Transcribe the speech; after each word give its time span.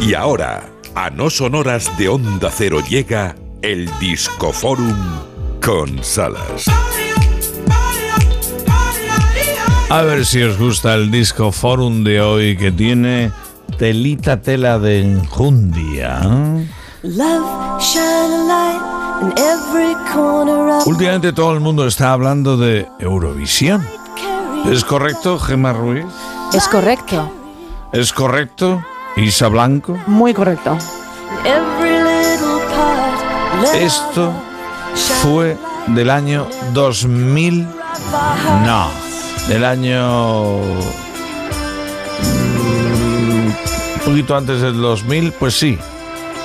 Y 0.00 0.14
ahora, 0.14 0.64
a 0.94 1.10
no 1.10 1.28
sonoras 1.28 1.96
de 1.98 2.08
Onda 2.08 2.50
Cero 2.50 2.80
llega 2.88 3.36
el 3.60 3.90
Discoforum 4.00 4.96
con 5.62 6.02
Salas. 6.02 6.64
A 9.90 10.02
ver 10.02 10.24
si 10.24 10.42
os 10.42 10.58
gusta 10.58 10.94
el 10.94 11.10
Disco 11.10 11.52
Forum 11.52 12.02
de 12.02 12.20
hoy 12.22 12.56
que 12.56 12.72
tiene 12.72 13.30
telita 13.76 14.40
tela 14.40 14.78
de 14.78 15.02
enjundia. 15.02 16.20
Últimamente 20.86 21.32
todo 21.34 21.52
el 21.52 21.60
mundo 21.60 21.86
está 21.86 22.12
hablando 22.12 22.56
de 22.56 22.86
Eurovisión. 23.00 23.86
¿Es 24.64 24.82
correcto, 24.82 25.38
Gemma 25.38 25.74
Ruiz? 25.74 26.06
Es 26.54 26.66
correcto. 26.68 27.30
¿Es 27.92 28.12
correcto, 28.12 28.82
Isa 29.16 29.48
Blanco? 29.48 29.98
Muy 30.06 30.32
correcto. 30.34 30.76
Esto 33.74 34.32
fue 35.22 35.56
del 35.88 36.10
año 36.10 36.46
2000. 36.72 37.66
No, 38.66 38.88
del 39.48 39.64
año. 39.64 40.58
mm, 42.18 43.46
Un 43.46 43.54
poquito 44.04 44.36
antes 44.36 44.60
del 44.60 44.80
2000, 44.80 45.32
pues 45.32 45.54
sí. 45.58 45.76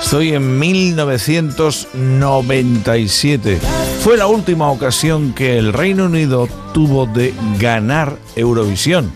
Estoy 0.02 0.34
en 0.34 0.58
1997. 0.60 3.60
Fue 4.04 4.18
la 4.18 4.28
última 4.28 4.70
ocasión 4.70 5.34
que 5.34 5.58
el 5.58 5.72
Reino 5.74 6.06
Unido 6.06 6.48
tuvo 6.74 7.06
de 7.08 7.34
ganar 7.60 8.18
Eurovisión. 8.36 9.12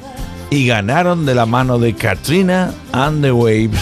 Y 0.49 0.65
ganaron 0.65 1.25
de 1.25 1.35
la 1.35 1.45
mano 1.45 1.77
de 1.77 1.93
Katrina 1.93 2.73
and 2.91 3.21
the 3.21 3.31
Waves 3.31 3.79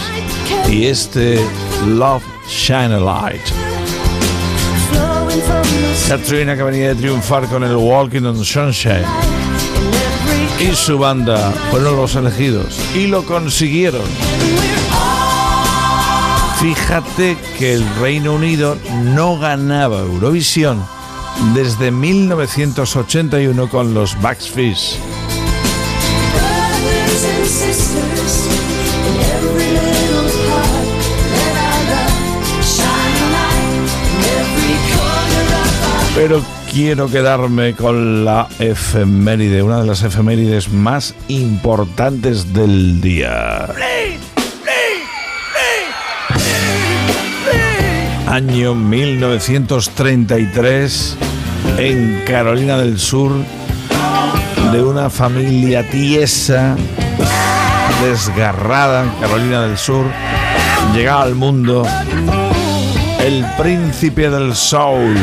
y 0.70 0.86
este 0.86 1.40
Love 1.88 2.24
Shine 2.48 2.94
a 2.94 3.00
Light. 3.00 3.42
Katrina 6.08 6.56
que 6.56 6.64
venía 6.64 6.90
de 6.90 6.96
triunfar 6.96 7.48
con 7.48 7.64
el 7.64 7.76
Walking 7.76 8.24
on 8.24 8.44
Sunshine 8.44 9.06
y 10.60 10.74
su 10.76 10.98
banda 10.98 11.52
fueron 11.70 11.96
los 11.96 12.16
elegidos 12.16 12.80
y 12.96 13.08
lo 13.08 13.24
consiguieron. 13.24 14.02
Fíjate 16.60 17.38
que 17.58 17.74
el 17.74 17.86
Reino 18.02 18.34
Unido 18.34 18.78
no 19.14 19.38
ganaba 19.38 20.00
Eurovisión 20.00 20.84
desde 21.54 21.92
1981 21.92 23.70
con 23.70 23.94
los 23.94 24.20
Backstreet. 24.22 24.78
Pero 36.28 36.44
quiero 36.70 37.10
quedarme 37.10 37.74
con 37.74 38.26
la 38.26 38.50
efeméride, 38.60 39.64
una 39.64 39.80
de 39.80 39.88
las 39.88 40.04
efemérides 40.04 40.68
más 40.68 41.16
importantes 41.30 42.54
del 42.54 43.00
día. 43.00 43.70
Año 48.28 48.76
1933, 48.76 51.18
en 51.78 52.24
Carolina 52.28 52.78
del 52.78 53.00
Sur, 53.00 53.32
de 54.74 54.84
una 54.84 55.10
familia 55.10 55.90
tiesa, 55.90 56.76
desgarrada 58.04 59.06
en 59.06 59.12
Carolina 59.22 59.62
del 59.62 59.78
Sur, 59.78 60.04
llegaba 60.94 61.24
al 61.24 61.36
mundo 61.36 61.88
el 63.22 63.46
príncipe 63.58 64.30
del 64.30 64.54
soul, 64.56 65.16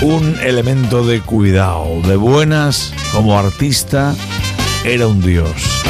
un 0.03 0.39
elemento 0.43 1.05
de 1.05 1.21
cuidado. 1.21 2.01
De 2.03 2.17
buenas, 2.17 2.93
como 3.13 3.39
artista, 3.39 4.15
era 4.85 5.07
un 5.07 5.21
dios. 5.21 5.83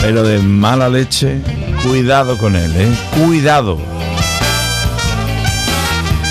Pero 0.00 0.22
de 0.22 0.38
mala 0.38 0.88
leche, 0.88 1.40
cuidado 1.82 2.38
con 2.38 2.56
él, 2.56 2.72
¿eh? 2.74 2.88
Cuidado. 3.24 3.78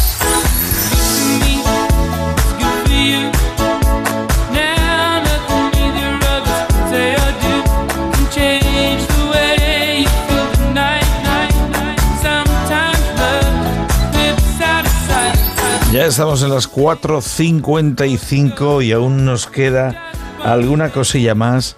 Ya 15.99 16.05
estamos 16.05 16.41
en 16.43 16.51
las 16.51 16.71
4.55 16.71 18.85
y 18.85 18.93
aún 18.93 19.25
nos 19.25 19.47
queda 19.47 20.01
alguna 20.45 20.91
cosilla 20.91 21.35
más 21.35 21.75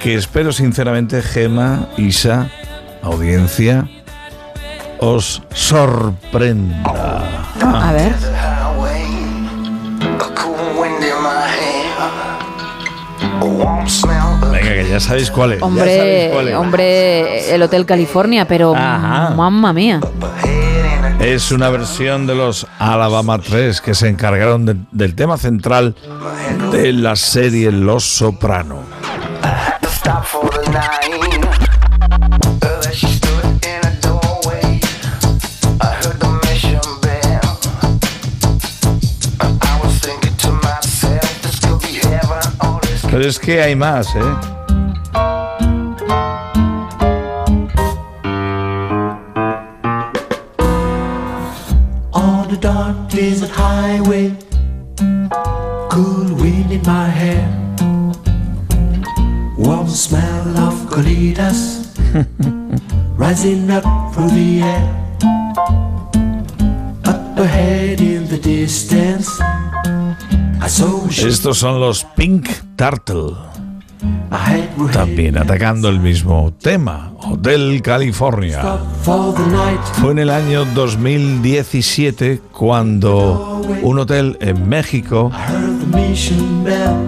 que 0.00 0.14
espero 0.14 0.52
sinceramente, 0.52 1.20
Gema, 1.20 1.86
Isa, 1.98 2.48
audiencia, 3.02 3.86
os 5.00 5.42
sorprenda. 5.52 6.82
A 7.60 7.92
ver. 7.92 8.14
Venga, 14.50 14.62
que 14.62 14.88
ya 14.88 14.98
sabéis 14.98 15.30
cuál 15.30 15.52
es. 15.52 15.60
ya 15.60 15.66
sabéis 15.66 15.72
Hombre, 15.76 16.30
cuál 16.32 16.48
es. 16.48 16.54
hombre, 16.54 17.54
el 17.54 17.62
Hotel 17.62 17.84
California, 17.84 18.48
pero 18.48 18.74
mamma 18.74 19.74
mía. 19.74 20.00
Es 21.20 21.50
una 21.52 21.68
versión 21.70 22.26
de 22.26 22.34
los 22.34 22.66
Alabama 22.78 23.38
3 23.38 23.80
que 23.80 23.94
se 23.94 24.08
encargaron 24.08 24.64
de- 24.66 24.76
del 24.92 25.14
tema 25.14 25.36
central 25.36 25.94
de 26.72 26.92
la 26.92 27.16
serie 27.16 27.70
Los 27.72 28.04
Soprano. 28.04 28.82
stop 29.88 30.24
for 30.24 30.48
the 30.50 30.70
nine. 30.70 31.18
Uh, 32.62 32.90
she 32.92 33.08
desert 53.08 53.50
highway, 53.50 54.34
cool 55.90 56.34
wind 56.36 56.70
in 56.70 56.82
my 56.82 57.08
hair, 57.08 57.44
warm 59.56 59.88
smell 59.88 60.56
of 60.58 60.74
colitas 60.90 61.88
rising 63.16 63.70
up 63.70 63.84
through 64.14 64.30
the 64.30 64.62
air. 64.62 64.84
Up 67.04 67.38
ahead 67.38 68.00
in 68.00 68.28
the 68.28 68.38
distance, 68.38 69.40
I 70.60 70.68
saw 70.68 71.06
Estos 71.08 71.58
son 71.58 71.80
los 71.80 72.04
Pink 72.16 72.48
Turtle, 72.76 73.36
también 74.92 75.38
atacando 75.38 75.88
el 75.88 76.00
mismo 76.00 76.52
tema, 76.60 77.12
Hotel 77.18 77.80
California. 77.82 78.78
Fue 79.94 80.12
en 80.12 80.18
el 80.18 80.30
año 80.30 80.64
2017 80.66 82.40
cuando 82.52 83.62
un 83.82 83.98
hotel 83.98 84.36
en 84.40 84.68
México 84.68 85.30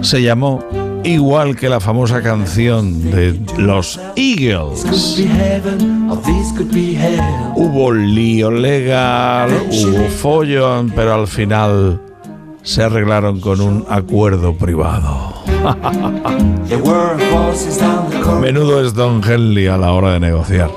se 0.01 0.21
llamó 0.21 0.63
igual 1.03 1.55
que 1.55 1.69
la 1.69 1.79
famosa 1.79 2.21
canción 2.21 3.11
de 3.11 3.39
los 3.57 3.99
Eagles. 4.15 4.85
Hubo 7.55 7.91
lío 7.91 8.51
legal, 8.51 9.49
hubo 9.71 10.09
follón, 10.09 10.91
pero 10.95 11.13
al 11.13 11.27
final 11.27 11.99
se 12.63 12.83
arreglaron 12.83 13.39
con 13.39 13.61
un 13.61 13.85
acuerdo 13.89 14.53
privado. 14.55 15.33
Menudo 18.39 18.85
es 18.85 18.93
Don 18.93 19.21
Henley 19.23 19.67
a 19.67 19.77
la 19.77 19.91
hora 19.91 20.13
de 20.13 20.19
negociar. 20.19 20.69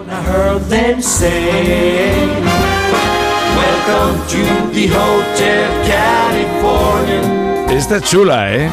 Esta 7.71 7.97
es 7.97 8.03
chula, 8.03 8.55
¿eh? 8.55 8.71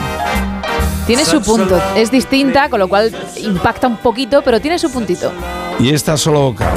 Tiene 1.07 1.25
su 1.25 1.41
punto. 1.41 1.81
Es 1.95 2.11
distinta, 2.11 2.69
con 2.69 2.79
lo 2.79 2.87
cual 2.87 3.13
impacta 3.37 3.87
un 3.87 3.97
poquito, 3.97 4.41
pero 4.41 4.61
tiene 4.61 4.79
su 4.79 4.91
puntito. 4.91 5.31
Y 5.79 5.89
esta 5.93 6.15
solo 6.15 6.41
vocal. 6.41 6.73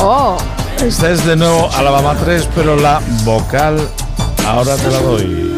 Oh, 0.00 0.36
Esta 0.78 1.10
es 1.10 1.24
de 1.26 1.36
nuevo 1.36 1.70
Alabama 1.74 2.16
3, 2.18 2.48
pero 2.54 2.76
la 2.76 3.00
vocal 3.24 3.78
ahora 4.44 4.76
te 4.76 4.90
la 4.90 4.98
doy. 5.00 5.52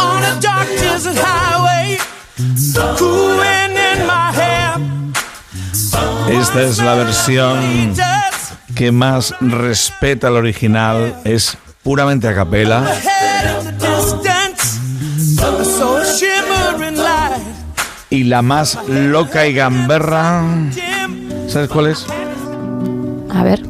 on 0.00 0.24
a 0.24 0.38
dark 0.40 0.68
desert 0.68 1.16
highway, 1.16 1.98
cool 2.98 3.61
Esta 6.32 6.62
es 6.62 6.78
la 6.78 6.94
versión 6.94 7.94
que 8.74 8.90
más 8.90 9.34
respeta 9.40 10.28
al 10.28 10.36
original, 10.36 11.14
es 11.24 11.56
puramente 11.82 12.26
a 12.28 12.34
capela. 12.34 12.84
Y 18.10 18.24
la 18.24 18.42
más 18.42 18.78
loca 18.88 19.46
y 19.46 19.54
gamberra, 19.54 20.44
¿sabes 21.48 21.68
cuál 21.68 21.86
es? 21.88 22.06
a 23.34 23.42
ver, 23.44 23.62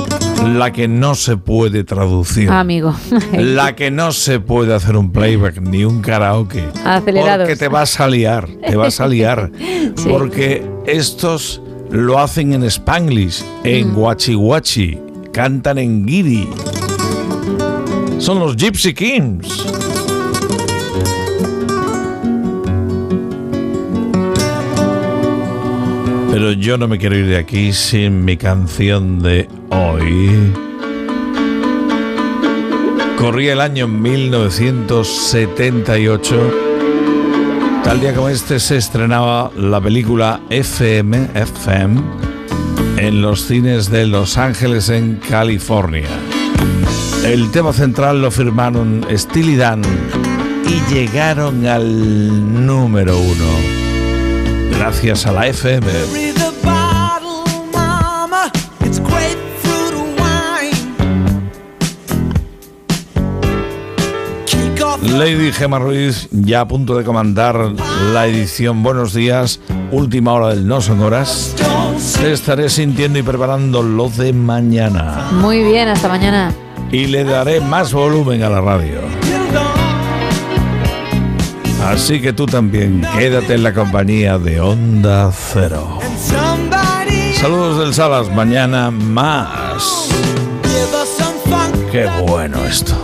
La 0.44 0.73
que 0.73 0.88
no 0.88 1.14
se 1.14 1.37
puede 1.37 1.85
traducir. 1.85 2.50
amigo. 2.50 2.94
La 3.32 3.76
que 3.76 3.91
no 3.93 4.11
se 4.11 4.41
puede 4.41 4.75
hacer 4.75 4.97
un 4.97 5.12
playback 5.12 5.61
ni 5.61 5.85
un 5.85 6.03
karaoke. 6.03 6.69
Acelerados. 6.85 7.47
Porque 7.47 7.56
te 7.56 7.69
vas 7.69 8.00
a 8.00 8.09
liar, 8.09 8.49
te 8.67 8.75
vas 8.76 9.00
a 9.00 9.06
liar. 9.06 9.50
Sí. 9.94 10.09
Porque 10.09 10.67
estos 10.87 11.61
lo 11.93 12.19
hacen 12.19 12.53
en 12.55 12.65
Spanglish, 12.65 13.44
en 13.65 13.93
Guachi 13.93 14.33
Guachi, 14.35 14.99
cantan 15.31 15.77
en 15.79 16.06
Guiri. 16.06 16.49
Son 18.19 18.39
los 18.39 18.56
Gypsy 18.56 18.94
Kings. 18.94 19.67
Pero 26.31 26.53
yo 26.53 26.79
no 26.79 26.89
me 26.89 26.97
quiero 26.97 27.17
ir 27.17 27.27
de 27.27 27.37
aquí 27.37 27.75
sin 27.75 28.25
mi 28.25 28.38
canción 28.38 29.21
de 29.21 29.47
hoy. 29.69 30.31
Corría 33.19 33.53
el 33.53 33.61
año 33.61 33.87
1978. 33.87 36.72
Tal 37.93 38.00
día 38.00 38.15
como 38.15 38.31
este 38.31 38.59
se 38.59 38.79
estrenaba 38.79 39.50
la 39.55 39.79
película 39.79 40.41
FM, 40.49 41.29
FM 41.35 42.00
en 42.97 43.21
los 43.21 43.44
cines 43.47 43.91
de 43.91 44.06
Los 44.06 44.39
Ángeles 44.39 44.89
en 44.89 45.17
California. 45.17 46.09
El 47.23 47.50
tema 47.50 47.75
central 47.75 48.23
lo 48.23 48.31
firmaron 48.31 49.06
Steely 49.15 49.56
Dan 49.56 49.83
y 50.67 50.91
llegaron 50.91 51.67
al 51.67 52.65
número 52.65 53.19
uno. 53.19 53.50
Gracias 54.71 55.26
a 55.26 55.33
la 55.33 55.49
FM. 55.49 56.41
Lady 65.02 65.52
Gemma 65.52 65.78
Ruiz 65.78 66.28
ya 66.30 66.61
a 66.61 66.68
punto 66.68 66.97
de 66.97 67.04
comandar 67.04 67.73
la 68.12 68.26
edición 68.26 68.82
Buenos 68.82 69.12
Días, 69.12 69.61
última 69.90 70.32
hora 70.32 70.49
del 70.49 70.66
No 70.66 70.80
Son 70.80 71.00
Horas. 71.00 71.54
Te 72.21 72.32
estaré 72.32 72.68
sintiendo 72.68 73.18
y 73.18 73.23
preparando 73.23 73.82
lo 73.82 74.09
de 74.09 74.32
mañana. 74.32 75.28
Muy 75.32 75.64
bien, 75.64 75.88
hasta 75.88 76.09
mañana. 76.09 76.52
Y 76.90 77.06
le 77.06 77.25
daré 77.25 77.61
más 77.61 77.92
volumen 77.92 78.42
a 78.42 78.49
la 78.49 78.61
radio. 78.61 79.00
Así 81.85 82.21
que 82.21 82.32
tú 82.32 82.47
también 82.47 83.04
quédate 83.18 83.54
en 83.54 83.64
la 83.64 83.75
compañía 83.75 84.38
de 84.38 84.61
Onda 84.61 85.32
Cero. 85.32 85.99
Saludos 87.35 87.78
del 87.80 87.92
Salas, 87.92 88.30
mañana 88.30 88.90
más. 88.90 90.09
Qué 91.90 92.09
bueno 92.25 92.64
esto. 92.64 92.97